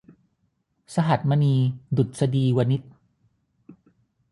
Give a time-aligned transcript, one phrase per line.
[0.95, 1.55] สหัสมณี
[1.97, 2.81] ดุษฎีวนิช